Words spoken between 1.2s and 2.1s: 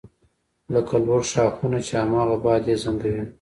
ښاخونه چې